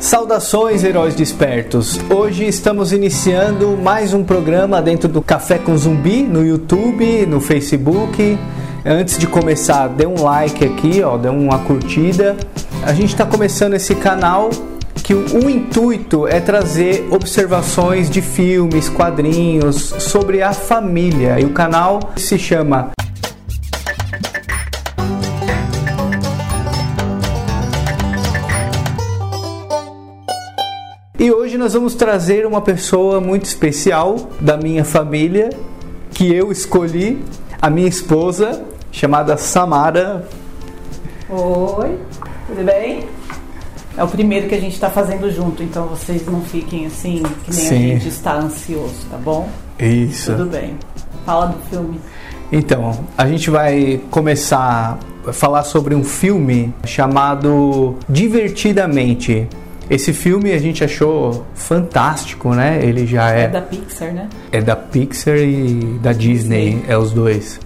[0.00, 2.00] Saudações, heróis despertos!
[2.08, 8.38] Hoje estamos iniciando mais um programa dentro do Café com Zumbi no YouTube, no Facebook.
[8.82, 12.34] Antes de começar, dê um like aqui, ó, dê uma curtida.
[12.82, 14.48] A gente está começando esse canal
[15.04, 21.38] que o intuito é trazer observações de filmes, quadrinhos sobre a família.
[21.38, 22.90] E o canal se chama
[31.20, 35.50] E hoje nós vamos trazer uma pessoa muito especial da minha família,
[36.14, 37.22] que eu escolhi,
[37.60, 40.26] a minha esposa, chamada Samara.
[41.28, 41.98] Oi,
[42.46, 43.04] tudo bem?
[43.98, 47.54] É o primeiro que a gente está fazendo junto, então vocês não fiquem assim, que
[47.54, 47.74] nem Sim.
[47.74, 49.46] a gente está ansioso, tá bom?
[49.78, 50.32] Isso.
[50.34, 50.74] Tudo bem.
[51.26, 52.00] Fala do filme.
[52.50, 59.46] Então, a gente vai começar a falar sobre um filme chamado Divertidamente.
[59.90, 62.78] Esse filme a gente achou fantástico, né?
[62.80, 63.42] Ele já é.
[63.42, 64.28] É da Pixar, né?
[64.52, 66.84] É da Pixar e da Disney, Sim.
[66.86, 67.58] é os dois.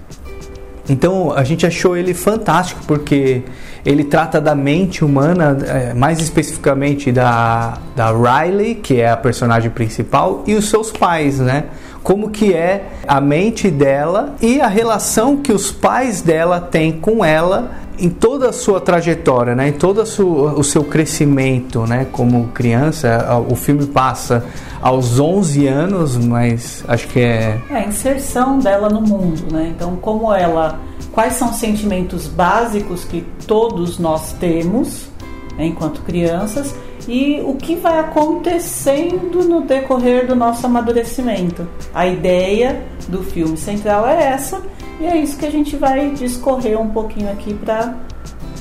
[0.89, 3.43] Então a gente achou ele fantástico porque
[3.85, 9.70] ele trata da mente humana, é, mais especificamente da, da Riley, que é a personagem
[9.70, 11.65] principal, e os seus pais, né?
[12.05, 17.25] Como que é a mente dela e a relação que os pais dela têm com
[17.25, 23.43] ela em toda a sua trajetória, né, em todo o seu crescimento, né, como criança,
[23.49, 24.45] o filme passa
[24.83, 29.73] aos 11 anos, mas acho que é é a inserção dela no mundo, né?
[29.75, 30.79] Então, como ela,
[31.13, 35.09] quais são os sentimentos básicos que todos nós temos
[35.57, 36.75] né, enquanto crianças
[37.09, 41.69] e o que vai acontecendo no decorrer do nosso amadurecimento.
[41.93, 44.63] A ideia do filme central é essa
[45.01, 47.97] e é isso que a gente vai discorrer um pouquinho aqui para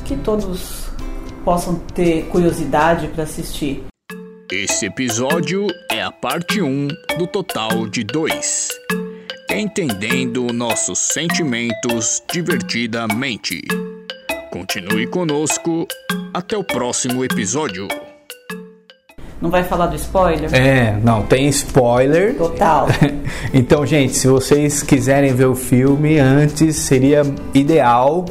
[0.06, 0.90] que todos
[1.44, 3.84] possam ter curiosidade para assistir.
[4.52, 8.70] Esse episódio é a parte 1 do total de 2.
[9.50, 13.62] Entendendo nossos sentimentos divertidamente.
[14.52, 15.88] Continue conosco
[16.34, 17.88] até o próximo episódio.
[19.44, 20.56] Não vai falar do spoiler?
[20.56, 22.34] É, não, tem spoiler.
[22.36, 22.88] Total.
[23.54, 28.24] então, gente, se vocês quiserem ver o filme antes, seria ideal.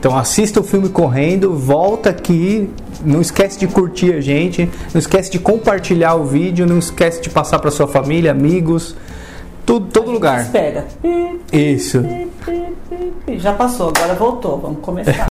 [0.00, 2.70] Então assista o filme correndo, volta aqui,
[3.04, 7.28] não esquece de curtir a gente, não esquece de compartilhar o vídeo, não esquece de
[7.28, 8.96] passar para sua família, amigos,
[9.66, 10.40] tudo, todo lugar.
[10.40, 10.86] Espera.
[11.52, 12.02] Isso.
[13.36, 14.58] Já passou, agora voltou.
[14.58, 15.33] Vamos começar.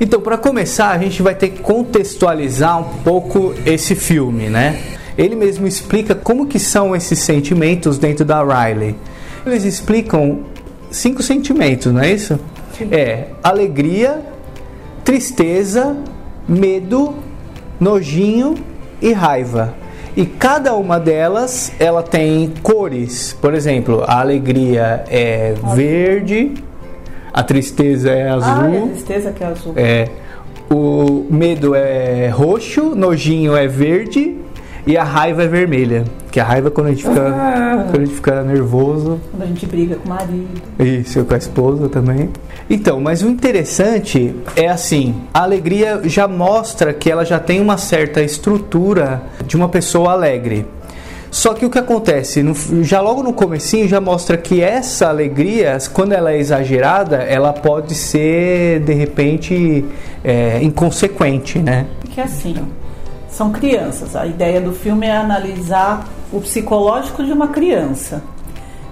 [0.00, 4.80] Então, para começar, a gente vai ter que contextualizar um pouco esse filme, né?
[5.16, 8.96] Ele mesmo explica como que são esses sentimentos dentro da Riley.
[9.46, 10.40] Eles explicam
[10.90, 12.38] cinco sentimentos, não é isso?
[12.90, 14.20] É alegria,
[15.04, 15.96] tristeza,
[16.48, 17.14] medo,
[17.78, 18.54] nojinho
[19.00, 19.74] e raiva.
[20.16, 23.36] E cada uma delas, ela tem cores.
[23.40, 26.54] Por exemplo, a alegria é verde,
[27.34, 28.52] a tristeza é azul.
[28.54, 29.72] Ah, é a tristeza que é azul.
[29.74, 30.08] É.
[30.70, 34.36] O medo é roxo, nojinho é verde
[34.86, 36.04] e a raiva é vermelha.
[36.30, 37.86] Que a raiva é quando a gente fica, ah.
[37.90, 39.20] quando a gente fica nervoso.
[39.32, 40.62] Quando a gente briga com o marido.
[40.78, 42.30] Isso, com a esposa também.
[42.70, 47.78] Então, mas o interessante é assim, a alegria já mostra que ela já tem uma
[47.78, 50.66] certa estrutura de uma pessoa alegre.
[51.34, 55.76] Só que o que acontece, no, já logo no comecinho já mostra que essa alegria,
[55.92, 59.84] quando ela é exagerada, ela pode ser de repente
[60.22, 61.88] é, inconsequente, né?
[62.00, 62.54] Porque assim,
[63.28, 64.14] são crianças.
[64.14, 68.22] A ideia do filme é analisar o psicológico de uma criança.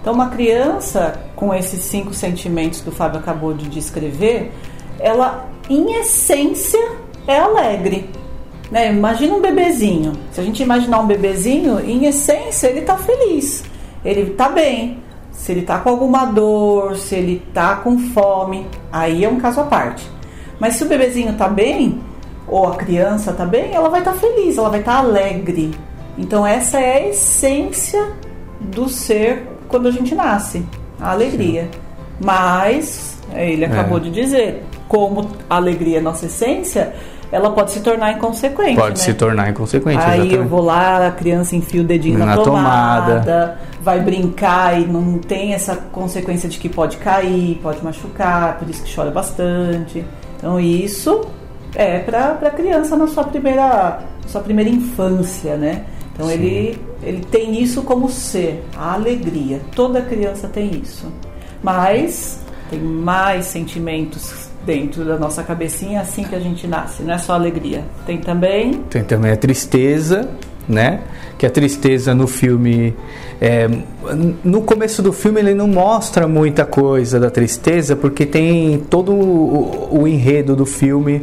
[0.01, 4.51] Então, uma criança com esses cinco sentimentos que o Fábio acabou de descrever,
[4.99, 6.91] ela, em essência,
[7.25, 8.11] é alegre.
[8.73, 8.91] Né?
[8.91, 10.15] Imagina um bebezinho.
[10.33, 13.63] Se a gente imaginar um bebezinho, em essência ele está feliz,
[14.03, 14.99] ele está bem.
[15.31, 19.61] Se ele está com alguma dor, se ele está com fome, aí é um caso
[19.61, 20.09] à parte.
[20.59, 22.01] Mas se o bebezinho está bem,
[22.49, 25.73] ou a criança está bem, ela vai estar tá feliz, ela vai estar tá alegre.
[26.17, 28.13] Então essa é a essência
[28.59, 30.65] do ser quando a gente nasce,
[30.99, 31.69] a alegria.
[32.25, 34.03] Mas ele acabou é.
[34.03, 36.95] de dizer, como a alegria é nossa essência,
[37.33, 38.77] ela pode se tornar inconsequente.
[38.77, 39.05] Pode né?
[39.05, 39.99] se tornar inconsequente.
[39.99, 40.35] Aí exatamente.
[40.35, 44.85] eu vou lá, a criança enfia o dedinho na, na tomada, tomada, vai brincar e
[44.85, 50.05] não tem essa consequência de que pode cair, pode machucar, por isso que chora bastante.
[50.37, 51.23] Então isso
[51.75, 55.87] é para a criança na sua primeira, sua primeira infância, né?
[56.13, 59.63] Então ele, ele tem isso como ser, a alegria.
[59.75, 61.11] Toda criança tem isso.
[61.63, 67.03] Mas tem mais sentimentos dentro da nossa cabecinha assim que a gente nasce.
[67.03, 67.85] Não é só alegria.
[68.07, 68.75] Tem também.
[68.91, 70.29] Tem também a tristeza,
[70.69, 71.01] né?
[71.39, 72.95] Que a tristeza no filme.
[73.41, 73.69] É,
[74.45, 80.01] no começo do filme ele não mostra muita coisa da tristeza, porque tem todo o,
[80.01, 81.21] o enredo do filme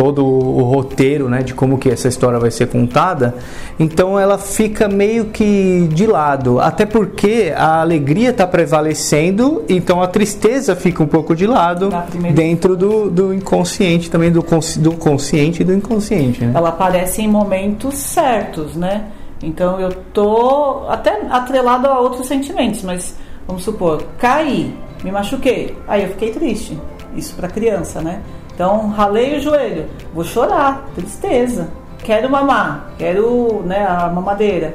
[0.00, 3.34] todo o roteiro, né, de como que essa história vai ser contada,
[3.78, 10.06] então ela fica meio que de lado, até porque a alegria está prevalecendo, então a
[10.06, 11.90] tristeza fica um pouco de lado
[12.32, 14.42] dentro do, do inconsciente também do,
[14.78, 16.46] do consciente e do inconsciente.
[16.46, 16.52] Né?
[16.54, 19.04] Ela aparece em momentos certos, né?
[19.42, 23.14] Então eu tô até atrelado a outros sentimentos, mas
[23.46, 24.74] vamos supor, caí,
[25.04, 26.78] me machuquei, aí eu fiquei triste.
[27.14, 28.22] Isso para criança, né?
[28.60, 31.68] Então, ralei o joelho, vou chorar, tristeza.
[32.04, 34.74] Quero mamar, quero né, a mamadeira.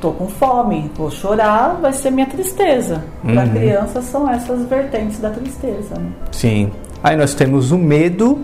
[0.00, 3.04] Tô com fome, vou chorar, vai ser minha tristeza.
[3.22, 3.32] Uhum.
[3.32, 5.94] Para criança são essas vertentes da tristeza.
[5.94, 6.10] Né?
[6.32, 6.72] Sim.
[7.00, 8.40] Aí nós temos o medo,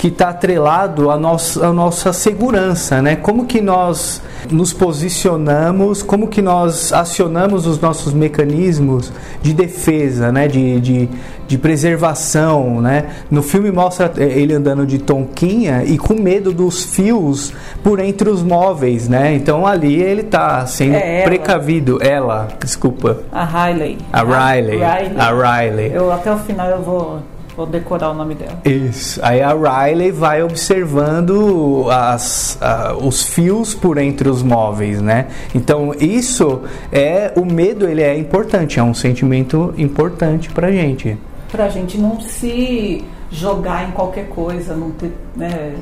[0.00, 3.16] que está atrelado à nossa, à nossa segurança, né?
[3.16, 9.12] Como que nós nos posicionamos, como que nós acionamos os nossos mecanismos
[9.42, 10.48] de defesa, né?
[10.48, 11.08] De, de,
[11.46, 13.08] de preservação, né?
[13.30, 17.52] No filme mostra ele andando de tonquinha e com medo dos fios
[17.84, 19.34] por entre os móveis, né?
[19.34, 21.24] Então ali ele está sendo é ela.
[21.24, 21.98] precavido.
[22.02, 23.18] Ela, desculpa.
[23.30, 23.98] A Riley.
[24.10, 24.82] A Riley.
[24.82, 25.18] A Riley.
[25.18, 25.92] A Riley.
[25.92, 27.20] Eu até o final eu vou
[27.60, 28.58] Vou decorar o nome dela.
[28.64, 29.20] Isso.
[29.22, 32.58] Aí a Riley vai observando as,
[33.02, 35.26] os fios por entre os móveis, né?
[35.54, 41.18] Então isso é o medo, ele é importante, é um sentimento importante pra gente.
[41.52, 45.74] Pra gente não se jogar em qualquer coisa, não ter, né?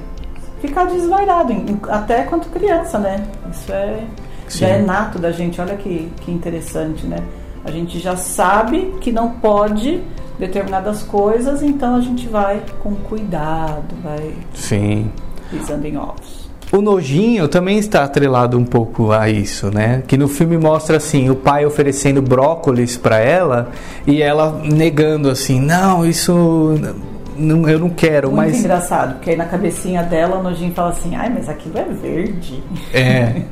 [0.61, 1.55] Ficar desvairado,
[1.91, 3.25] até quanto criança, né?
[3.53, 4.01] Isso é
[4.49, 5.61] já é nato da gente.
[5.61, 7.19] Olha que, que interessante, né?
[7.65, 10.03] A gente já sabe que não pode
[10.39, 15.11] determinadas coisas, então a gente vai com cuidado, vai Sim.
[15.51, 16.49] pisando em ovos.
[16.71, 20.03] O nojinho também está atrelado um pouco a isso, né?
[20.07, 23.71] Que no filme mostra assim, o pai oferecendo brócolis para ela
[24.07, 26.75] e ela negando assim, não, isso
[27.39, 28.53] não, eu não quero, Muito mas.
[28.53, 31.85] Muito engraçado, porque aí na cabecinha dela o nojinho fala assim, ai, mas aquilo é
[31.85, 32.63] verde.
[32.93, 33.43] É.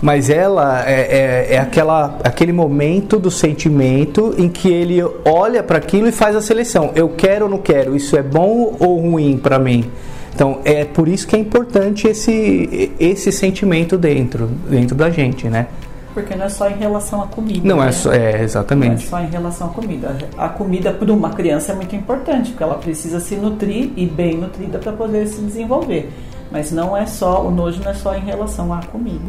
[0.00, 5.78] Mas ela é, é, é aquela, aquele momento do sentimento em que ele olha para
[5.78, 6.90] aquilo e faz a seleção.
[6.94, 7.94] Eu quero ou não quero?
[7.96, 9.90] Isso é bom ou ruim para mim?
[10.34, 15.68] Então é por isso que é importante esse, esse sentimento dentro, dentro da gente, né?
[16.14, 17.68] Porque não é só em relação à comida.
[17.68, 17.88] Não é né?
[17.88, 19.10] é só, é, exatamente.
[19.10, 20.16] Não é só em relação à comida.
[20.38, 24.38] A comida para uma criança é muito importante, porque ela precisa se nutrir e bem
[24.38, 26.10] nutrida para poder se desenvolver.
[26.52, 29.28] Mas não é só, o nojo não é só em relação à comida.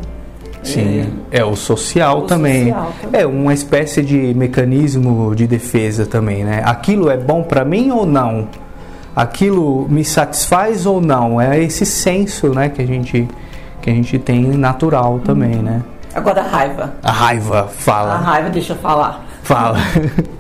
[0.62, 2.66] Sim, é, é o, social, o também.
[2.66, 3.22] social também.
[3.22, 6.62] É uma espécie de mecanismo de defesa também, né?
[6.64, 8.48] Aquilo é bom para mim ou não?
[9.16, 11.40] Aquilo me satisfaz ou não?
[11.40, 13.28] É esse senso, né, que a gente
[13.82, 15.84] que a gente tem natural também, né?
[16.16, 16.94] Agora a raiva.
[17.04, 18.14] A raiva, fala.
[18.14, 19.26] A raiva, deixa eu falar.
[19.44, 19.78] Fala.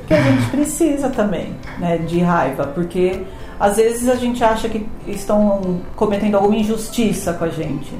[0.07, 3.23] que a gente precisa também, né, de raiva, porque
[3.59, 7.93] às vezes a gente acha que estão cometendo alguma injustiça com a gente.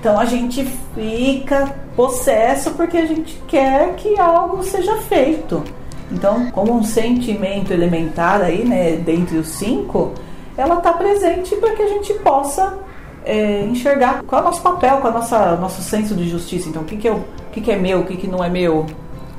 [0.00, 0.64] Então a gente
[0.94, 5.62] fica possesso porque a gente quer que algo seja feito.
[6.10, 10.12] Então, como um sentimento elementar aí, né, dentre os cinco,
[10.56, 12.78] ela está presente para que a gente possa
[13.24, 16.68] é, enxergar qual é o nosso papel, qual é o nosso, nosso senso de justiça.
[16.68, 18.48] Então, o que, que, é, o que, que é meu, o que, que não é
[18.48, 18.86] meu?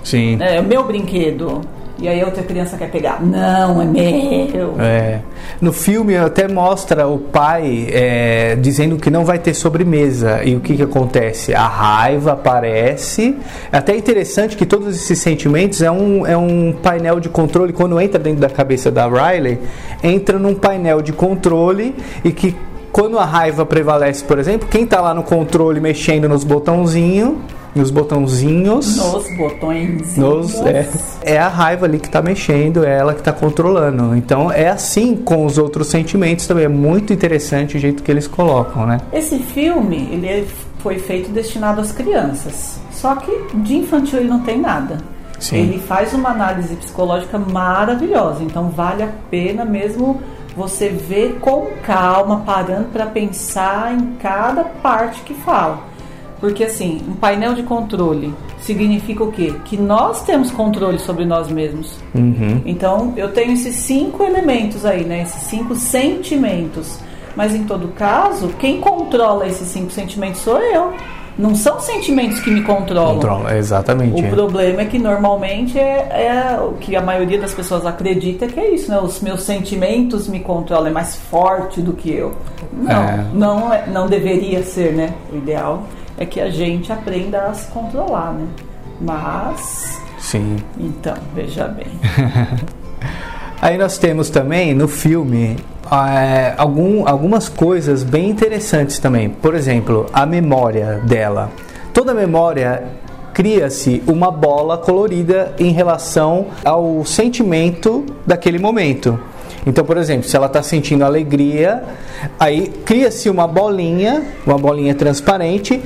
[0.04, 0.38] Sim.
[0.42, 1.62] É, é o meu brinquedo.
[2.02, 3.22] E aí a outra criança quer pegar.
[3.22, 4.76] Não, é meu.
[4.80, 5.20] É.
[5.60, 10.42] No filme até mostra o pai é, dizendo que não vai ter sobremesa.
[10.46, 11.54] E o que, que acontece?
[11.54, 13.36] A raiva aparece.
[13.70, 17.74] É até interessante que todos esses sentimentos é um, é um painel de controle.
[17.74, 19.60] Quando entra dentro da cabeça da Riley,
[20.02, 21.94] entra num painel de controle
[22.24, 22.56] e que
[22.92, 27.36] quando a raiva prevalece, por exemplo, quem está lá no controle mexendo nos botãozinhos,
[27.76, 28.98] nos botãozinhos.
[28.98, 30.18] Nos botões.
[30.18, 30.90] Nos, é,
[31.22, 34.16] é a raiva ali que está mexendo, é ela que está controlando.
[34.16, 36.66] Então é assim com os outros sentimentos também.
[36.66, 39.00] É muito interessante o jeito que eles colocam, né?
[39.14, 40.46] Esse filme, ele é,
[40.80, 42.80] foi feito destinado às crianças.
[42.92, 44.98] Só que de infantil ele não tem nada.
[45.40, 45.58] Sim.
[45.58, 48.44] Ele faz uma análise psicológica maravilhosa.
[48.44, 50.22] Então vale a pena mesmo
[50.56, 55.88] você vê com calma, parando para pensar em cada parte que fala.
[56.40, 59.54] Porque assim, um painel de controle significa o quê?
[59.66, 61.98] Que nós temos controle sobre nós mesmos.
[62.16, 62.62] Uhum.
[62.66, 65.24] Então, eu tenho esses cinco elementos aí, né?
[65.24, 67.00] Esses cinco sentimentos.
[67.36, 70.94] Mas em todo caso, quem controla esses cinco sentimentos sou eu.
[71.38, 73.16] Não são sentimentos que me controlam.
[73.16, 74.22] Controla, exatamente.
[74.22, 74.30] O é.
[74.30, 78.72] problema é que normalmente é, é o que a maioria das pessoas acredita que é
[78.74, 79.00] isso, né?
[79.00, 82.34] Os meus sentimentos me controlam, é mais forte do que eu.
[82.74, 83.26] Não, É.
[83.34, 85.14] não, é- não deveria ser, né?
[85.32, 85.84] O ideal
[86.18, 88.46] é que a gente aprenda a se controlar, né?
[89.00, 90.58] Mas, Sim.
[90.78, 91.88] então, veja bem.
[93.62, 95.58] Aí nós temos também no filme
[95.92, 99.30] é, algum, algumas coisas bem interessantes também.
[99.30, 101.50] Por exemplo, a memória dela.
[101.94, 102.84] Toda memória
[103.34, 109.20] cria-se uma bola colorida em relação ao sentimento daquele momento.
[109.66, 111.84] Então, por exemplo, se ela está sentindo alegria,
[112.40, 115.82] aí cria-se uma bolinha, uma bolinha transparente,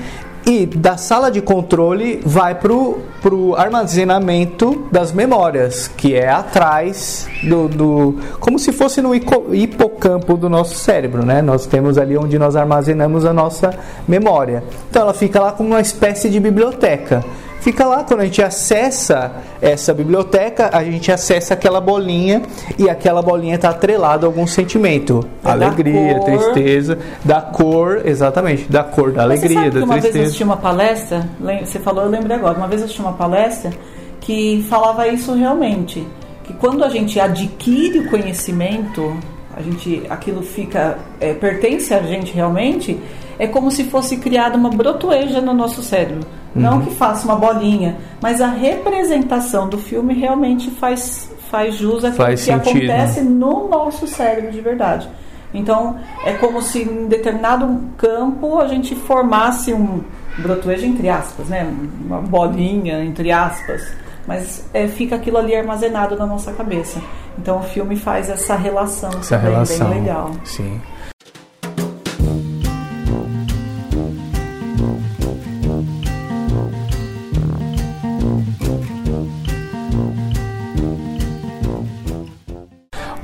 [0.45, 7.67] e da sala de controle vai para o armazenamento das memórias, que é atrás do,
[7.69, 11.41] do- como se fosse no hipocampo do nosso cérebro, né?
[11.41, 13.73] Nós temos ali onde nós armazenamos a nossa
[14.07, 14.63] memória.
[14.89, 17.23] Então ela fica lá como uma espécie de biblioteca.
[17.63, 22.41] Fica lá, quando a gente acessa essa biblioteca, a gente acessa aquela bolinha
[22.77, 25.25] e aquela bolinha está atrelada a algum sentimento.
[25.41, 26.25] É da alegria, cor.
[26.25, 30.03] tristeza, da cor, exatamente, da cor, da Mas você alegria, sabe que da uma vez
[30.03, 30.25] eu tristeza.
[30.25, 31.29] assisti uma palestra,
[31.63, 33.71] você falou, eu lembro agora, uma vez eu assisti uma palestra
[34.19, 36.05] que falava isso realmente,
[36.43, 39.15] que quando a gente adquire o conhecimento,
[39.55, 42.99] a gente, aquilo fica, é, pertence a gente realmente,
[43.39, 46.27] é como se fosse criada uma brotoeja no nosso cérebro.
[46.55, 46.81] Não Uhum.
[46.85, 52.39] que faça uma bolinha, mas a representação do filme realmente faz, faz jus àquilo Faz
[52.41, 52.91] que sentido.
[52.91, 55.09] acontece no nosso cérebro de verdade.
[55.53, 60.01] Então, é como se em determinado campo a gente formasse um
[60.39, 61.67] brotoejo entre aspas, né?
[62.05, 63.83] Uma bolinha entre aspas.
[64.27, 66.99] Mas é, fica aquilo ali armazenado na nossa cabeça.
[67.37, 69.89] Então o filme faz essa relação Essa bem, relação.
[69.89, 70.31] bem legal.
[70.45, 70.79] Sim.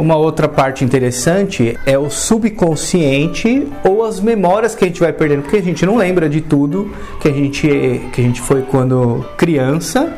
[0.09, 5.43] Uma outra parte interessante é o subconsciente ou as memórias que a gente vai perdendo,
[5.43, 7.67] porque a gente não lembra de tudo que a gente,
[8.11, 10.11] que a gente foi quando criança,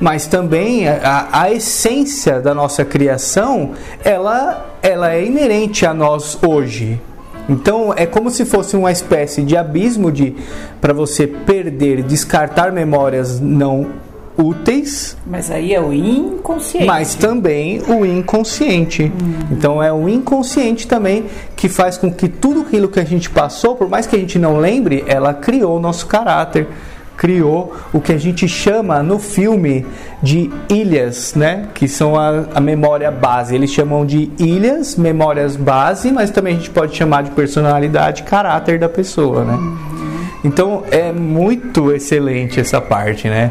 [0.00, 7.00] mas também a, a essência da nossa criação ela, ela é inerente a nós hoje.
[7.48, 10.34] Então é como se fosse uma espécie de abismo de
[10.80, 13.86] para você perder, descartar memórias não
[14.38, 16.86] úteis Mas aí é o inconsciente.
[16.86, 19.12] mas também o inconsciente.
[19.50, 21.26] Então é o inconsciente também
[21.56, 24.38] que faz com que tudo aquilo que a gente passou, por mais que a gente
[24.38, 26.68] não lembre, ela criou o nosso caráter,
[27.16, 29.84] criou o que a gente chama no filme
[30.22, 31.66] de ilhas, né?
[31.74, 33.56] Que são a, a memória base.
[33.56, 38.78] Eles chamam de ilhas, memórias base, mas também a gente pode chamar de personalidade, caráter
[38.78, 39.58] da pessoa, né?
[40.44, 43.50] Então é muito excelente essa parte, né?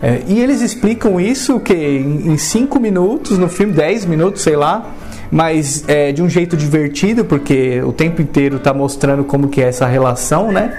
[0.00, 4.94] É, e eles explicam isso que em 5 minutos no filme, 10 minutos, sei lá,
[5.30, 9.68] mas é, de um jeito divertido, porque o tempo inteiro está mostrando como que é
[9.68, 10.72] essa relação, né?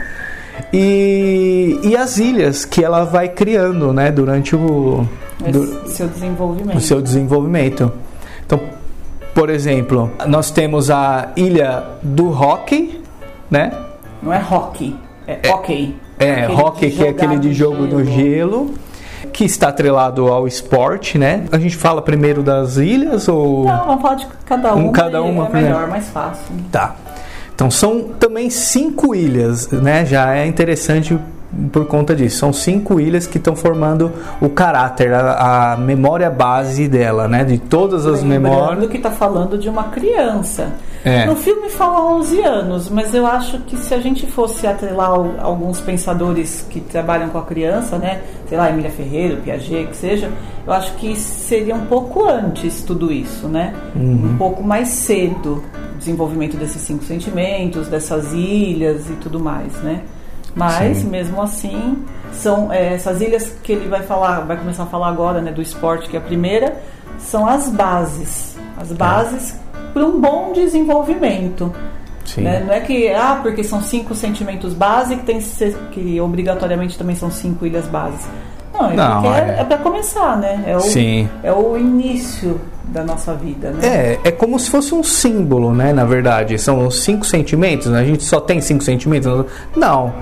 [0.74, 5.08] E, e as ilhas que ela vai criando, né, durante o,
[5.46, 6.78] Esse seu desenvolvimento.
[6.78, 7.92] o seu desenvolvimento.
[8.46, 8.60] Então,
[9.34, 13.02] por exemplo, nós temos a ilha do hockey,
[13.50, 13.72] né?
[14.22, 14.96] Não é hockey,
[15.28, 15.96] é, hockey.
[16.20, 18.74] É, hockey que é aquele de no jogo do gelo,
[19.40, 21.46] que está atrelado ao esporte, né?
[21.50, 24.92] A gente fala primeiro das ilhas ou Não, vamos falar de cada Um uma.
[24.92, 26.54] cada e uma é melhor, mais fácil.
[26.70, 26.94] tá?
[27.56, 30.06] Então são também cinco ilhas, né?
[30.06, 31.18] Já é interessante
[31.72, 32.38] por conta disso.
[32.38, 37.46] São cinco ilhas que estão formando o caráter, a, a memória base dela, né?
[37.46, 38.90] De todas as Lembrando memórias.
[38.90, 40.74] que está falando de uma criança.
[41.04, 41.26] É.
[41.26, 45.36] No filme fala 11 anos, mas eu acho que se a gente fosse atrelar al-
[45.40, 48.22] alguns pensadores que trabalham com a criança, né?
[48.48, 50.30] Sei lá, Emília Ferreira, Piaget, que seja,
[50.68, 53.74] eu acho que seria um pouco antes tudo isso, né?
[53.96, 54.32] Uhum.
[54.34, 55.64] Um pouco mais cedo
[55.96, 60.02] o desenvolvimento desses cinco sentimentos, dessas ilhas e tudo mais, né?
[60.56, 61.10] Mas Sim.
[61.10, 61.98] mesmo assim,
[62.34, 65.62] são é, essas ilhas que ele vai falar, vai começar a falar agora, né, do
[65.62, 66.76] esporte, que é a primeira,
[67.20, 68.58] são as bases.
[68.78, 69.56] As bases
[69.94, 71.74] para um bom desenvolvimento.
[72.38, 72.64] Né?
[72.66, 76.98] Não é que, ah, porque são cinco sentimentos base que, tem que, ser, que obrigatoriamente
[76.98, 78.28] também são cinco ilhas bases.
[78.74, 80.64] Não, é Não, é- é, para começar, né?
[80.68, 81.28] É o, Sim.
[81.44, 83.88] é o início da nossa vida, né?
[83.88, 85.94] É, é como se fosse um símbolo, né?
[85.94, 87.88] Na verdade, são os cinco sentimentos.
[87.88, 88.00] Né?
[88.00, 89.46] A gente só tem cinco sentimentos?
[89.76, 90.14] Não.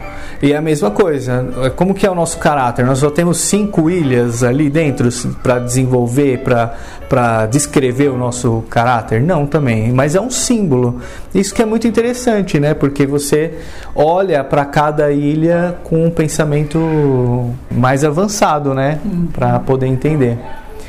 [0.41, 1.47] E é a mesma coisa.
[1.63, 2.85] É como que é o nosso caráter?
[2.85, 5.09] Nós só temos cinco ilhas ali dentro
[5.41, 9.21] para desenvolver, para descrever o nosso caráter?
[9.21, 9.91] Não, também.
[9.91, 10.99] Mas é um símbolo.
[11.33, 12.73] Isso que é muito interessante, né?
[12.73, 13.53] Porque você
[13.95, 18.99] olha para cada ilha com um pensamento mais avançado, né?
[19.33, 20.37] Para poder entender.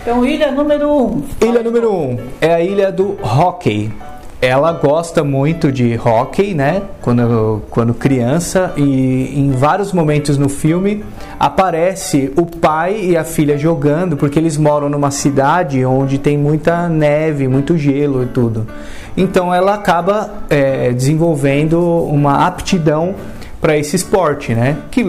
[0.08, 1.22] Então, ilha número um.
[1.38, 3.92] Ilha número um é a ilha do hockey.
[4.40, 6.80] Ela gosta muito de hockey, né?
[7.02, 11.04] Quando, quando criança, e em vários momentos no filme
[11.38, 16.88] aparece o pai e a filha jogando, porque eles moram numa cidade onde tem muita
[16.88, 18.66] neve, muito gelo e tudo.
[19.14, 23.14] Então ela acaba é, desenvolvendo uma aptidão
[23.60, 24.76] para esse esporte, né?
[24.90, 25.02] Que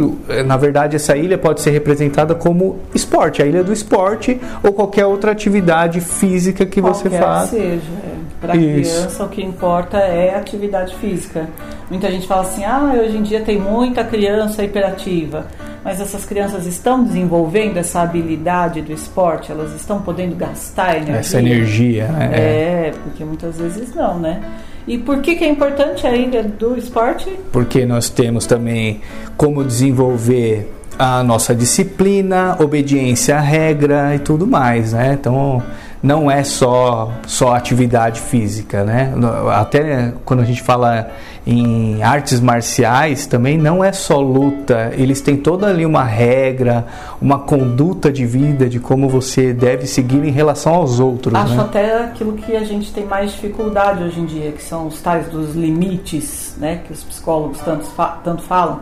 [0.46, 5.06] na verdade essa ilha pode ser representada como esporte, a ilha do esporte ou qualquer
[5.06, 7.50] outra atividade física que você Qualquer faz.
[7.50, 7.82] seja.
[8.06, 8.20] É.
[8.42, 11.50] Para criança, o que importa é a atividade física.
[11.90, 15.46] Muita gente fala assim: ah, hoje em dia tem muita criança hiperativa.
[15.84, 19.52] Mas essas crianças estão desenvolvendo essa habilidade do esporte?
[19.52, 21.16] Elas estão podendo gastar energia?
[21.16, 22.30] Essa energia, né?
[22.34, 24.42] É, porque muitas vezes não, né?
[24.90, 27.30] E por que, que é importante a ilha do esporte?
[27.52, 29.02] Porque nós temos também
[29.38, 30.68] como desenvolver
[30.98, 35.14] a nossa disciplina, obediência à regra e tudo mais, né?
[35.14, 35.62] Então
[36.02, 39.14] não é só só atividade física, né?
[39.54, 41.12] Até quando a gente fala
[41.50, 46.86] em artes marciais também não é só luta, eles têm toda ali uma regra,
[47.20, 51.34] uma conduta de vida de como você deve seguir em relação aos outros.
[51.34, 51.62] Acho né?
[51.64, 55.28] até aquilo que a gente tem mais dificuldade hoje em dia, que são os tais
[55.30, 56.82] dos limites, né?
[56.86, 57.88] Que os psicólogos tanto,
[58.24, 58.82] tanto falam,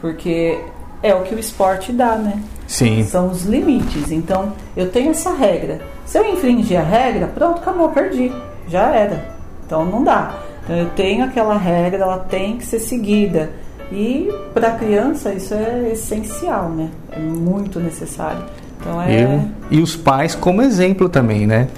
[0.00, 0.60] porque
[1.02, 2.40] é o que o esporte dá, né?
[2.68, 3.02] Sim.
[3.04, 4.12] São os limites.
[4.12, 5.80] Então, eu tenho essa regra.
[6.06, 8.32] Se eu infringir a regra, pronto, acabou, perdi.
[8.68, 9.34] Já era.
[9.66, 10.43] Então, não dá.
[10.64, 13.50] Então, eu tenho aquela regra, ela tem que ser seguida.
[13.92, 16.88] E para a criança isso é essencial, né?
[17.12, 18.42] É muito necessário.
[18.80, 19.40] Então é...
[19.70, 21.68] E, e os pais como exemplo também, né?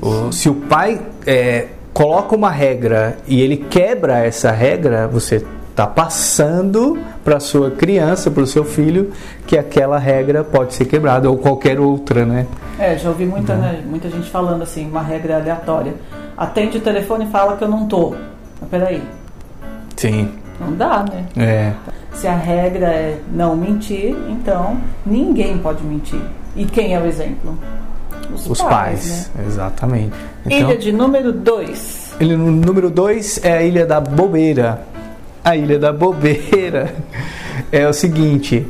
[0.00, 5.86] O, se o pai é, coloca uma regra e ele quebra essa regra, você está
[5.86, 9.10] passando para sua criança, para o seu filho,
[9.46, 12.46] que aquela regra pode ser quebrada ou qualquer outra, né?
[12.78, 13.60] É, já ouvi muita, Uhum.
[13.60, 15.94] né, muita gente falando assim, uma regra aleatória.
[16.36, 18.14] Atende o telefone e fala que eu não tô.
[18.60, 19.02] Mas peraí,
[19.96, 20.30] Sim.
[20.60, 21.24] não dá, né?
[21.36, 21.72] É.
[22.12, 26.20] Se a regra é não mentir, então ninguém pode mentir.
[26.54, 27.58] E quem é o exemplo?
[28.34, 29.44] Os pais, né?
[29.46, 30.16] exatamente.
[30.44, 32.16] Então, Ilha de número 2.
[32.18, 34.82] Ilha número 2 é a Ilha da Bobeira.
[35.44, 36.92] A Ilha da Bobeira
[37.70, 38.66] é o seguinte: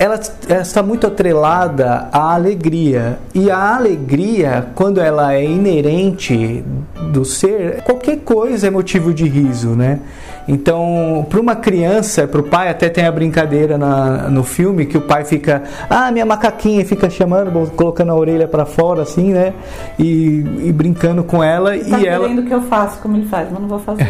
[0.00, 3.18] ela, ela está muito atrelada à alegria.
[3.34, 6.64] E a alegria, quando ela é inerente
[7.12, 10.00] do ser, qualquer coisa é motivo de riso, né?
[10.48, 14.96] Então, para uma criança, para o pai, até tem a brincadeira na- no filme que
[14.96, 19.52] o pai fica, ah, minha macaquinha, fica chamando, colocando a orelha para fora, assim, né?
[19.98, 21.78] E, e brincando com ela.
[21.78, 22.26] Tá e ela.
[22.42, 24.08] que eu faça como ele faz, mas não vou fazer.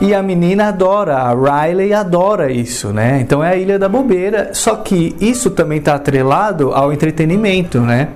[0.00, 3.20] E a menina adora, a Riley adora isso, né?
[3.20, 4.50] Então é a Ilha da Bobeira.
[4.52, 8.08] Só que isso também está atrelado ao entretenimento, né?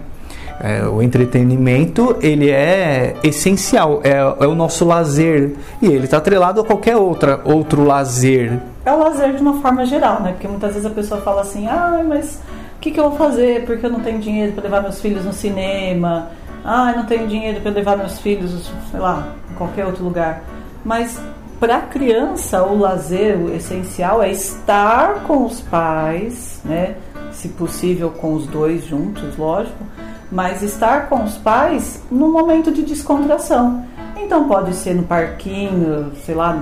[0.61, 6.61] É, o entretenimento ele é essencial, é, é o nosso lazer e ele está atrelado
[6.61, 8.61] a qualquer outra outro lazer.
[8.87, 10.33] É o lazer de uma forma geral, né?
[10.33, 12.41] Porque muitas vezes a pessoa fala assim, ah, mas
[12.77, 13.65] o que, que eu vou fazer?
[13.65, 16.31] Porque eu não tenho dinheiro para levar meus filhos no cinema.
[16.65, 20.43] Ah, não tenho dinheiro para levar meus filhos, sei lá, em qualquer outro lugar.
[20.85, 21.19] Mas
[21.59, 26.97] para a criança, o lazer o essencial é estar com os pais, né?
[27.33, 29.85] Se possível, com os dois juntos, lógico.
[30.31, 33.85] Mas estar com os pais num momento de descontração.
[34.17, 36.59] Então pode ser no parquinho, sei lá,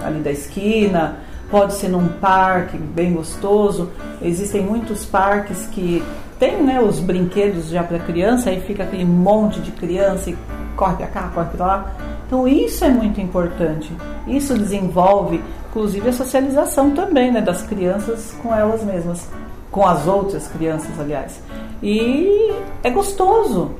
[0.00, 1.18] ali da esquina,
[1.50, 3.90] pode ser num parque bem gostoso.
[4.22, 6.02] Existem muitos parques que
[6.38, 10.38] tem né, os brinquedos já para criança, aí fica aquele monte de criança e
[10.76, 11.96] corre para cá, corre para lá.
[12.28, 13.90] Então isso é muito importante.
[14.26, 19.26] Isso desenvolve, inclusive, a socialização também né, das crianças com elas mesmas,
[19.70, 21.40] com as outras crianças, aliás.
[21.82, 22.52] E
[22.84, 23.70] é gostoso.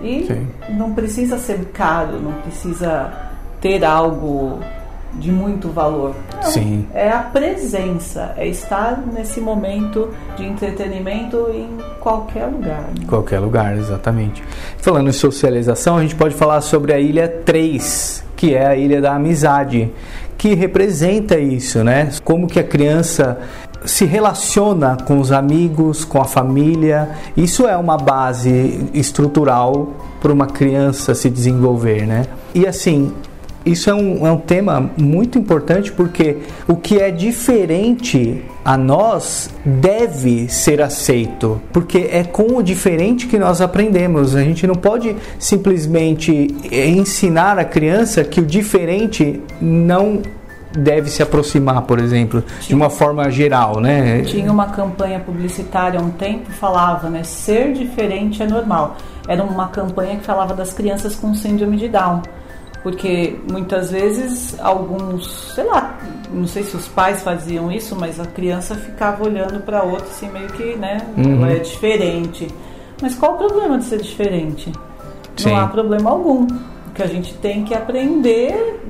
[0.00, 0.48] E Sim.
[0.70, 3.12] não precisa ser caro, não precisa
[3.60, 4.58] ter algo
[5.14, 6.14] de muito valor.
[6.34, 6.86] Não, Sim.
[6.94, 11.68] É a presença, é estar nesse momento de entretenimento em
[12.00, 12.80] qualquer lugar.
[12.80, 12.94] né?
[13.02, 14.42] Em qualquer lugar, exatamente.
[14.78, 19.00] Falando em socialização, a gente pode falar sobre a Ilha 3, que é a Ilha
[19.00, 19.90] da Amizade,
[20.36, 22.10] que representa isso, né?
[22.22, 23.38] Como que a criança
[23.84, 27.10] se relaciona com os amigos, com a família.
[27.36, 29.88] Isso é uma base estrutural
[30.20, 32.26] para uma criança se desenvolver, né?
[32.54, 33.12] E assim,
[33.68, 39.50] isso é um, é um tema muito importante porque o que é diferente a nós
[39.64, 44.34] deve ser aceito, porque é com o diferente que nós aprendemos.
[44.34, 50.20] A gente não pode simplesmente ensinar a criança que o diferente não
[50.72, 52.68] deve se aproximar, por exemplo, Tinha.
[52.68, 54.22] de uma forma geral, né?
[54.22, 58.96] Tinha uma campanha publicitária há um tempo falava, né, ser diferente é normal.
[59.26, 62.22] Era uma campanha que falava das crianças com síndrome de Down
[62.82, 65.98] porque muitas vezes alguns, sei lá,
[66.32, 70.30] não sei se os pais faziam isso, mas a criança ficava olhando para outra assim
[70.30, 71.36] meio que, né, uhum.
[71.36, 72.48] ela é diferente.
[73.00, 74.72] Mas qual o problema de ser diferente?
[75.36, 75.50] Sim.
[75.50, 76.44] Não há problema algum.
[76.44, 78.80] O que a gente tem que aprender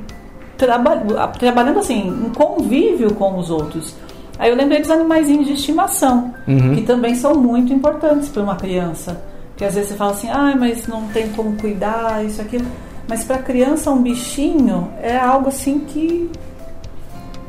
[0.56, 0.96] traba
[1.38, 3.94] trabalhando assim, em convívio com os outros.
[4.38, 6.74] Aí eu lembrei dos animaizinhos de estimação, uhum.
[6.74, 9.20] que também são muito importantes para uma criança.
[9.56, 12.66] Que às vezes você fala assim, ah, mas não tem como cuidar, isso, aquilo.
[13.08, 16.30] Mas para a criança, um bichinho é algo assim que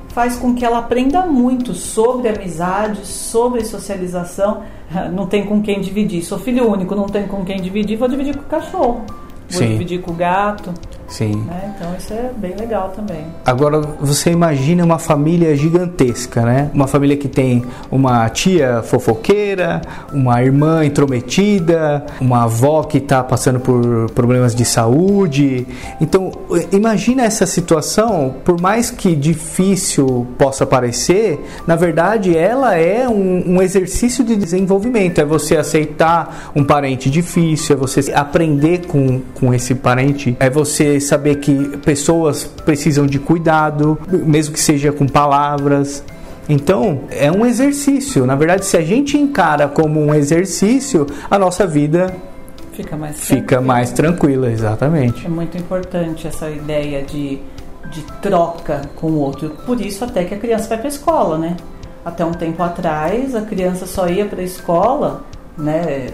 [0.10, 4.64] faz com que ela aprenda muito sobre amizade, sobre socialização.
[5.14, 6.24] Não tem com quem dividir.
[6.24, 9.06] Sou filho único, não tem com quem dividir, vou dividir com o cachorro.
[9.50, 9.68] Vou Sim.
[9.68, 10.74] dividir com o gato.
[11.10, 11.44] Sim.
[11.48, 11.74] Né?
[11.76, 13.26] Então isso é bem legal também.
[13.46, 16.70] Agora você imagina uma família gigantesca, né?
[16.74, 19.82] Uma família que tem uma tia fofoqueira,
[20.14, 25.66] uma irmã intrometida, uma avó que está passando por problemas de saúde.
[26.00, 26.32] Então
[26.72, 33.62] imagina essa situação, por mais que difícil possa parecer, na verdade ela é um, um
[33.62, 35.20] exercício de desenvolvimento.
[35.20, 40.99] É você aceitar um parente difícil, é você aprender com, com esse parente, é você
[41.00, 46.04] saber que pessoas precisam de cuidado, mesmo que seja com palavras.
[46.48, 48.26] Então, é um exercício.
[48.26, 52.14] Na verdade, se a gente encara como um exercício, a nossa vida
[52.74, 53.62] fica mais fica tranquila.
[53.62, 55.26] mais tranquila, exatamente.
[55.26, 57.40] É muito importante essa ideia de,
[57.92, 59.50] de troca com o outro.
[59.66, 61.58] Por isso até que a criança vai para a escola, né?
[62.04, 65.24] Até um tempo atrás, a criança só ia para a escola,
[65.58, 66.08] né,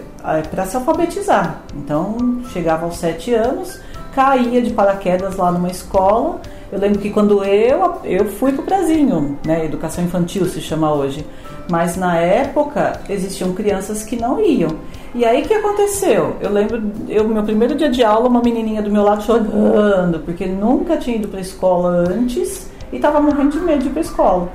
[0.50, 1.62] para se alfabetizar.
[1.76, 3.80] Então, chegava aos sete anos,
[4.16, 6.40] caía de paraquedas lá numa escola.
[6.72, 11.26] Eu lembro que quando eu, eu fui pro Brasil, né, educação infantil se chama hoje,
[11.70, 14.72] mas na época existiam crianças que não iam.
[15.14, 16.36] E aí o que aconteceu?
[16.42, 20.46] Eu lembro, eu meu primeiro dia de aula, uma menininha do meu lado chorando, porque
[20.46, 24.50] nunca tinha ido para escola antes e estava morrendo de medo de ir para escola.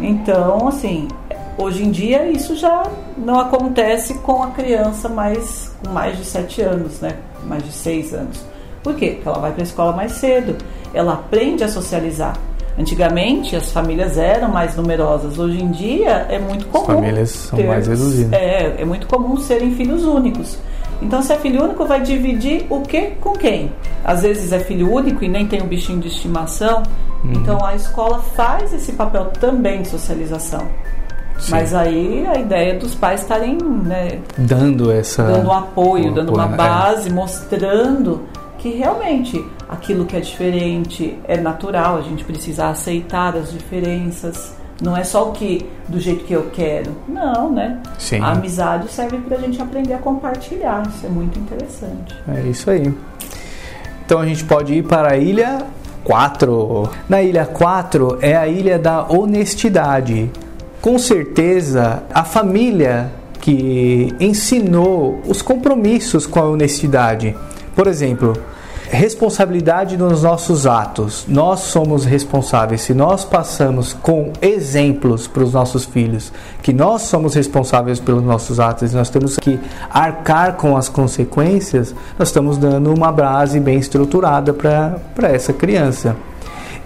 [0.00, 1.08] Então, assim,
[1.56, 2.82] hoje em dia isso já
[3.16, 7.16] não acontece com a criança mais com mais de 7 anos, né?
[7.46, 8.44] Mais de 6 anos.
[8.84, 9.12] Por quê?
[9.12, 10.56] Porque ela vai para a escola mais cedo,
[10.92, 12.36] ela aprende a socializar.
[12.78, 16.82] Antigamente as famílias eram mais numerosas, hoje em dia é muito comum.
[16.82, 18.32] As famílias são ter, mais reduzidas.
[18.32, 20.58] É, é muito comum serem filhos únicos.
[21.00, 23.72] Então, se é filho único, vai dividir o que com quem?
[24.04, 26.82] Às vezes é filho único e nem tem um bichinho de estimação.
[27.24, 27.32] Uhum.
[27.32, 30.66] Então, a escola faz esse papel também de socialização.
[31.38, 31.50] Sim.
[31.50, 36.30] Mas aí a ideia dos pais estarem né, dando essa dando um apoio, um dando
[36.30, 36.56] apoio, uma é.
[36.56, 37.12] base, é.
[37.12, 38.22] mostrando
[38.64, 44.54] que realmente aquilo que é diferente é natural, a gente precisa aceitar as diferenças.
[44.80, 46.92] Não é só o que do jeito que eu quero.
[47.06, 47.78] Não, né?
[47.98, 48.20] Sim.
[48.20, 50.82] A amizade serve para a gente aprender a compartilhar.
[50.88, 52.16] Isso é muito interessante.
[52.26, 52.90] É isso aí.
[54.06, 55.58] Então a gente pode ir para a ilha
[56.02, 56.88] 4.
[57.06, 60.30] Na ilha 4 é a ilha da honestidade.
[60.80, 67.36] Com certeza, a família que ensinou os compromissos com a honestidade.
[67.76, 68.32] Por exemplo,
[68.94, 71.24] responsabilidade nos nossos atos.
[71.28, 72.82] Nós somos responsáveis.
[72.82, 78.60] Se nós passamos com exemplos para os nossos filhos que nós somos responsáveis pelos nossos
[78.60, 79.58] atos e nós temos que
[79.90, 86.16] arcar com as consequências, nós estamos dando uma base bem estruturada para essa criança.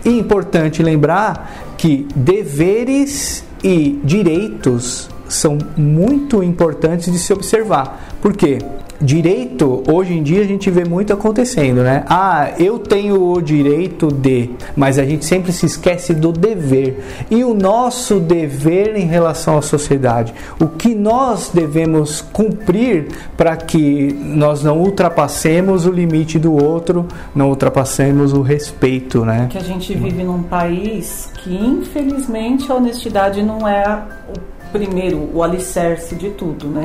[0.04, 8.16] E importante lembrar que deveres e direitos são muito importantes de se observar.
[8.20, 8.58] Por quê?
[9.00, 12.04] direito, hoje em dia a gente vê muito acontecendo, né?
[12.08, 17.26] Ah, eu tenho o direito de, mas a gente sempre se esquece do dever.
[17.30, 24.12] E o nosso dever em relação à sociedade, o que nós devemos cumprir para que
[24.12, 29.46] nós não ultrapassemos o limite do outro, não ultrapassemos o respeito, né?
[29.50, 35.42] Que a gente vive num país que infelizmente a honestidade não é o primeiro, o
[35.42, 36.84] alicerce de tudo, né?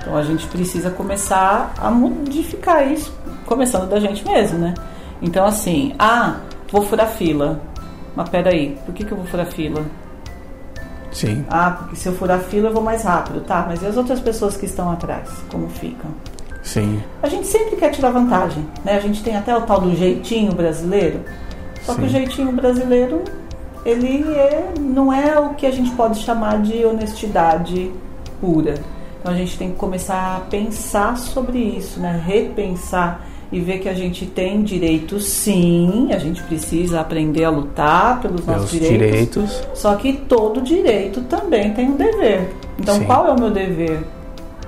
[0.00, 3.12] Então a gente precisa começar a modificar isso,
[3.46, 4.74] começando da gente mesmo, né?
[5.22, 6.36] Então assim, ah,
[6.70, 7.60] vou furar fila.
[8.14, 9.84] Mas peraí, por que, que eu vou furar fila?
[11.10, 11.44] Sim.
[11.48, 13.64] Ah, porque se eu furar fila eu vou mais rápido, tá?
[13.68, 16.10] Mas e as outras pessoas que estão atrás, como ficam?
[16.62, 17.02] Sim.
[17.22, 18.96] A gente sempre quer tirar vantagem, né?
[18.96, 21.20] A gente tem até o tal do jeitinho brasileiro.
[21.82, 22.00] Só Sim.
[22.00, 23.22] que o jeitinho brasileiro,
[23.84, 27.90] ele é, não é o que a gente pode chamar de honestidade
[28.40, 28.74] pura.
[29.20, 32.22] Então a gente tem que começar a pensar sobre isso, né?
[32.24, 36.08] Repensar e ver que a gente tem direitos, sim.
[36.12, 38.98] A gente precisa aprender a lutar pelos nossos direitos.
[38.98, 39.62] direitos.
[39.74, 42.50] Só que todo direito também tem um dever.
[42.78, 43.04] Então, Sim.
[43.04, 44.04] qual é o meu dever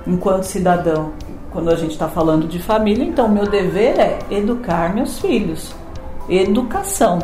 [0.05, 1.11] enquanto cidadão?
[1.51, 5.73] Quando a gente está falando de família, então, o meu dever é educar meus filhos.
[6.29, 7.19] Educação.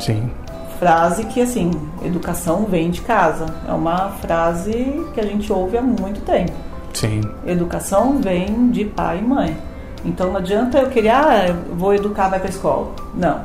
[0.00, 0.30] Sim.
[0.78, 1.70] Frase que, assim,
[2.04, 3.46] educação vem de casa.
[3.66, 6.52] É uma frase que a gente ouve há muito tempo.
[6.92, 7.20] Sim.
[7.46, 9.56] Educação vem de pai e mãe.
[10.04, 12.92] Então não adianta eu querer, ah, eu vou educar, vai pra escola.
[13.14, 13.40] Não.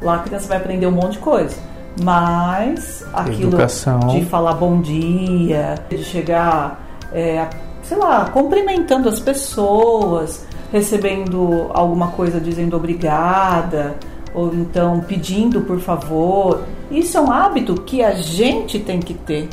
[0.00, 1.56] Lá a criança vai aprender um monte de coisa.
[2.02, 3.98] Mas aquilo Educação.
[4.00, 6.80] de falar bom dia, de chegar,
[7.12, 7.46] é,
[7.82, 13.96] sei lá, cumprimentando as pessoas, recebendo alguma coisa dizendo obrigada,
[14.38, 16.62] ou então pedindo por favor.
[16.90, 19.48] Isso é um hábito que a gente tem que ter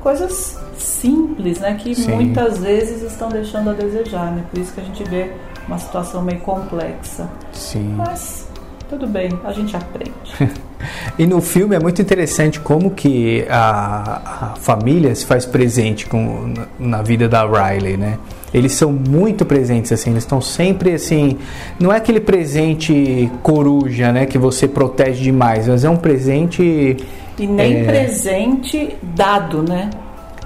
[0.00, 2.12] coisas simples, né, que Sim.
[2.12, 4.42] muitas vezes estão deixando a desejar, né?
[4.50, 5.30] Por isso que a gente vê
[5.68, 7.28] uma situação meio complexa.
[7.52, 7.94] Sim.
[7.96, 8.48] Mas
[8.88, 10.12] tudo bem, a gente aprende.
[11.16, 16.48] E no filme é muito interessante como que a, a família se faz presente com,
[16.48, 16.66] na,
[16.98, 18.18] na vida da Riley, né?
[18.52, 21.38] Eles são muito presentes, assim, eles estão sempre assim.
[21.80, 24.26] Não é aquele presente coruja, né?
[24.26, 26.96] Que você protege demais, mas é um presente.
[27.38, 27.84] E nem É.
[27.84, 29.88] presente dado, né?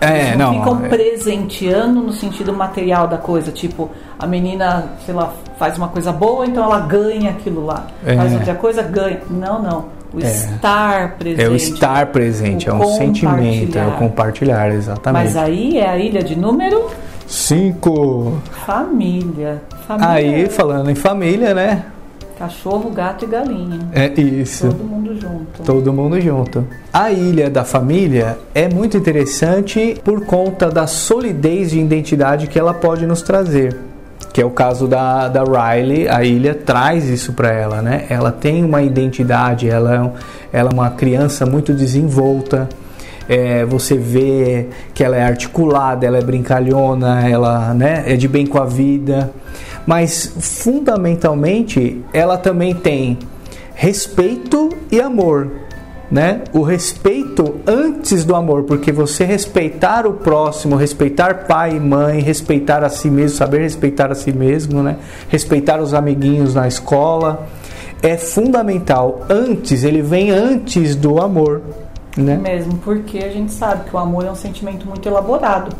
[0.00, 0.54] É, Eles não.
[0.58, 3.50] ficam é- presenteando no sentido material da coisa.
[3.50, 7.86] Tipo, a menina, sei lá, faz uma coisa boa, então ela ganha aquilo lá.
[8.04, 8.14] É.
[8.14, 9.20] Faz outra coisa, ganha.
[9.30, 9.84] Não, não.
[10.12, 10.30] O É.
[10.30, 11.42] estar presente.
[11.42, 15.24] É o estar presente, o é um sentimento, é o compartilhar, exatamente.
[15.24, 16.86] Mas aí é a ilha de número
[17.26, 18.38] Cinco.
[18.66, 19.62] família.
[19.86, 21.84] Família Aí, é falando em família, né?
[22.38, 23.80] cachorro, gato e galinha.
[23.92, 24.68] É isso.
[24.68, 25.62] Todo mundo junto.
[25.64, 26.66] Todo mundo junto.
[26.92, 32.74] A Ilha da Família é muito interessante por conta da solidez de identidade que ela
[32.74, 33.76] pode nos trazer.
[34.32, 38.04] Que é o caso da, da Riley, a ilha traz isso para ela, né?
[38.10, 39.94] Ela tem uma identidade, ela
[40.52, 42.68] é, ela é uma criança muito desenvolta.
[43.28, 48.46] É, você vê que ela é articulada, ela é brincalhona, ela né, é de bem
[48.46, 49.32] com a vida.
[49.86, 53.18] Mas fundamentalmente ela também tem
[53.74, 55.50] respeito e amor,
[56.10, 56.42] né?
[56.52, 62.82] O respeito antes do amor, porque você respeitar o próximo, respeitar pai e mãe, respeitar
[62.82, 64.96] a si mesmo, saber respeitar a si mesmo, né?
[65.28, 67.46] Respeitar os amiguinhos na escola
[68.02, 69.24] é fundamental.
[69.28, 71.62] Antes, ele vem antes do amor,
[72.16, 72.36] né?
[72.36, 75.74] Mesmo porque a gente sabe que o amor é um sentimento muito elaborado.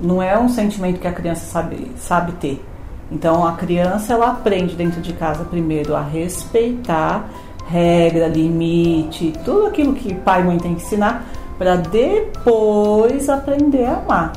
[0.00, 2.64] Não é um sentimento que a criança sabe, sabe ter.
[3.10, 7.28] Então a criança ela aprende dentro de casa primeiro a respeitar
[7.68, 11.24] regra, limite, tudo aquilo que pai e mãe tem que ensinar
[11.58, 14.32] para depois aprender a amar.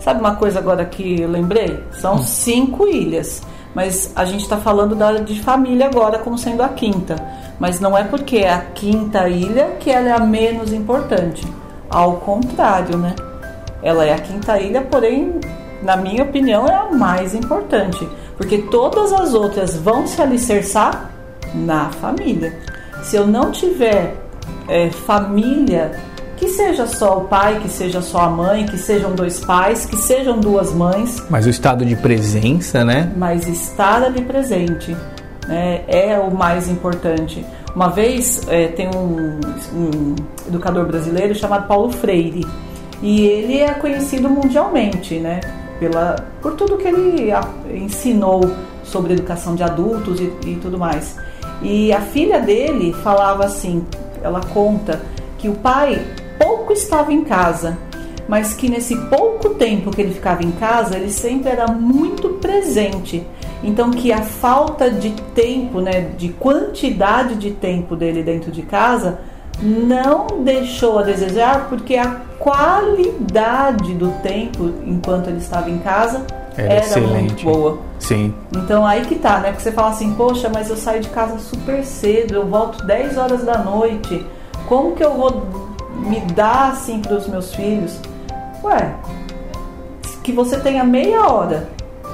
[0.00, 1.82] Sabe uma coisa agora que eu lembrei?
[1.92, 3.42] São cinco ilhas,
[3.74, 7.16] mas a gente está falando da de família agora como sendo a quinta.
[7.58, 11.46] Mas não é porque é a quinta ilha que ela é a menos importante.
[11.88, 13.14] Ao contrário, né?
[13.82, 15.40] Ela é a quinta ilha, porém,
[15.82, 18.06] na minha opinião, é a mais importante.
[18.36, 21.10] Porque todas as outras vão se alicerçar
[21.54, 22.58] na família.
[23.02, 24.14] Se eu não tiver
[24.68, 25.92] é, família,
[26.36, 29.96] que seja só o pai, que seja só a mãe, que sejam dois pais, que
[29.96, 33.10] sejam duas mães, Mas o estado de presença, né?
[33.16, 34.94] mas estar ali presente
[35.46, 37.44] né, é o mais importante.
[37.74, 39.40] Uma vez é, tem um,
[39.74, 40.14] um
[40.48, 42.46] educador brasileiro chamado Paulo Freire
[43.02, 45.40] e ele é conhecido mundialmente, né,
[45.78, 47.30] pela, por tudo que ele
[47.74, 48.40] ensinou
[48.82, 51.16] sobre educação de adultos e, e tudo mais.
[51.62, 53.84] E a filha dele falava assim,
[54.22, 55.00] ela conta
[55.38, 56.04] que o pai
[56.38, 57.78] pouco estava em casa,
[58.28, 63.26] mas que nesse pouco tempo que ele ficava em casa, ele sempre era muito presente.
[63.62, 69.18] Então que a falta de tempo, né, de quantidade de tempo dele dentro de casa,
[69.62, 76.74] não deixou a desejar, porque a qualidade do tempo enquanto ele estava em casa Era
[76.74, 77.44] era, excelente.
[77.44, 77.78] muito boa.
[77.98, 78.34] Sim.
[78.54, 79.48] Então aí que tá, né?
[79.50, 83.16] Porque você fala assim, poxa, mas eu saio de casa super cedo, eu volto 10
[83.16, 84.24] horas da noite.
[84.68, 85.46] Como que eu vou
[85.96, 87.98] me dar assim para os meus filhos?
[88.62, 88.94] Ué,
[90.22, 91.68] que você tenha meia hora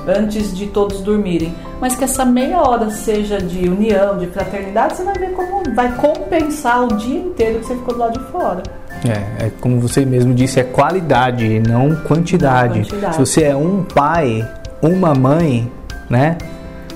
[0.06, 5.04] antes de todos dormirem, mas que essa meia hora seja de união, de fraternidade, você
[5.04, 8.62] vai ver como vai compensar o dia inteiro que você ficou do lado de fora.
[9.04, 12.80] É, é como você mesmo disse, é qualidade, não quantidade.
[12.80, 13.14] Não quantidade.
[13.14, 14.48] Se você é um pai,
[14.80, 15.70] uma mãe,
[16.08, 16.36] né?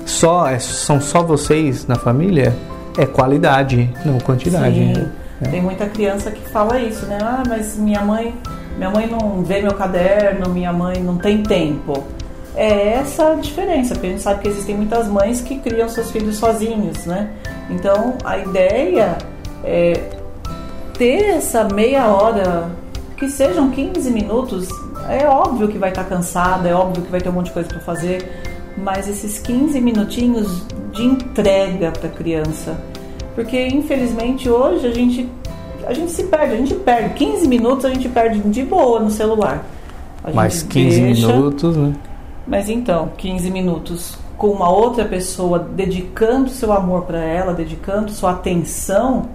[0.05, 2.55] Só é, são só vocês na família,
[2.97, 4.75] é qualidade, não quantidade.
[4.75, 5.07] Sim.
[5.41, 5.49] É.
[5.49, 7.17] Tem muita criança que fala isso, né?
[7.21, 8.33] Ah, mas minha mãe,
[8.77, 12.03] minha mãe não vê meu caderno, minha mãe não tem tempo.
[12.57, 16.09] É essa a diferença, porque a gente sabe que existem muitas mães que criam seus
[16.09, 17.29] filhos sozinhos, né?
[17.69, 19.15] Então a ideia
[19.63, 20.09] é
[20.97, 22.71] ter essa meia hora,
[23.15, 24.69] que sejam 15 minutos,
[25.07, 27.69] é óbvio que vai estar cansada, é óbvio que vai ter um monte de coisa
[27.69, 28.27] para fazer,
[28.75, 32.75] mas esses 15 minutinhos de entrega para a criança.
[33.35, 35.29] Porque infelizmente hoje a gente
[35.85, 39.11] a gente se perde, a gente perde 15 minutos, a gente perde de boa no
[39.11, 39.63] celular.
[40.33, 41.93] Mais 15 deixa, minutos, né?
[42.47, 48.31] Mas então, 15 minutos com uma outra pessoa dedicando seu amor para ela, dedicando sua
[48.31, 49.29] atenção,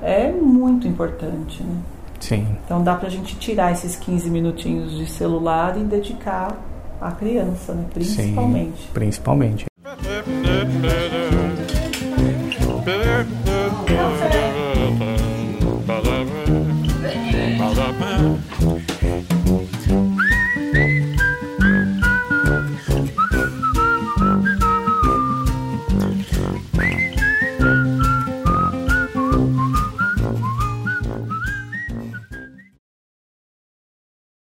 [0.00, 1.76] é muito importante, né?
[2.20, 2.56] Sim.
[2.64, 6.56] Então dá pra gente tirar esses 15 minutinhos de celular e dedicar
[7.00, 7.84] à criança, né?
[7.92, 8.82] Principalmente.
[8.82, 9.66] Sim, principalmente.